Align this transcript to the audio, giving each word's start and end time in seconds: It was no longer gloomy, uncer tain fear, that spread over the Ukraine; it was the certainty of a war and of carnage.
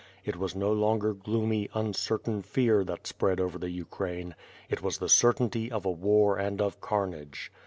It 0.25 0.35
was 0.35 0.55
no 0.55 0.73
longer 0.73 1.13
gloomy, 1.13 1.67
uncer 1.75 2.23
tain 2.23 2.41
fear, 2.41 2.83
that 2.85 3.05
spread 3.05 3.39
over 3.39 3.59
the 3.59 3.69
Ukraine; 3.69 4.33
it 4.67 4.81
was 4.81 4.97
the 4.97 5.07
certainty 5.07 5.71
of 5.71 5.85
a 5.85 5.91
war 5.91 6.39
and 6.39 6.59
of 6.59 6.81
carnage. 6.81 7.51